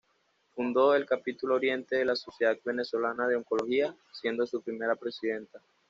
Fundó 0.55 0.95
el 0.95 1.05
Capítulo 1.05 1.53
Oriente 1.53 1.95
de 1.97 2.05
la 2.05 2.15
Sociedad 2.15 2.57
Venezolana 2.65 3.27
de 3.27 3.35
Oncología, 3.35 3.93
siendo 4.19 4.47
su 4.47 4.63
primera 4.63 4.95
presidenta. 4.95 5.61